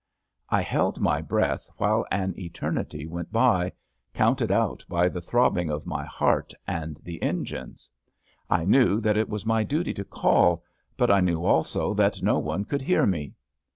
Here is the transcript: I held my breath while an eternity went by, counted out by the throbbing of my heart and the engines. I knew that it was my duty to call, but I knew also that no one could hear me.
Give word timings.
I 0.49 0.63
held 0.63 0.99
my 0.99 1.21
breath 1.21 1.69
while 1.77 2.07
an 2.09 2.33
eternity 2.35 3.05
went 3.05 3.31
by, 3.31 3.71
counted 4.15 4.51
out 4.51 4.83
by 4.89 5.09
the 5.09 5.21
throbbing 5.21 5.69
of 5.69 5.85
my 5.85 6.05
heart 6.05 6.53
and 6.65 6.97
the 7.03 7.21
engines. 7.21 7.87
I 8.49 8.65
knew 8.65 8.99
that 8.99 9.15
it 9.15 9.29
was 9.29 9.45
my 9.45 9.63
duty 9.63 9.93
to 9.93 10.03
call, 10.03 10.63
but 10.97 11.11
I 11.11 11.19
knew 11.19 11.45
also 11.45 11.93
that 11.93 12.23
no 12.23 12.39
one 12.39 12.65
could 12.65 12.81
hear 12.81 13.05
me. 13.05 13.35